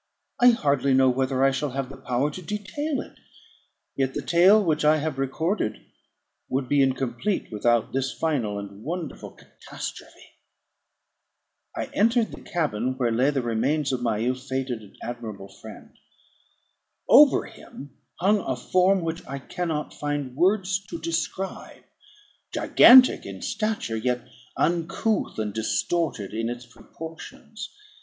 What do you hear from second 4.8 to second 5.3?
I have